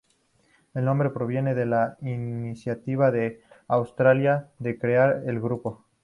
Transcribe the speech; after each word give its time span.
El 0.73 0.83
nombre 0.85 1.11
proviene 1.11 1.53
de 1.53 1.67
la 1.67 1.95
iniciativa 2.01 3.11
de 3.11 3.43
Australia 3.67 4.49
de 4.57 4.79
crear 4.79 5.21
el 5.27 5.39
grupo. 5.39 5.85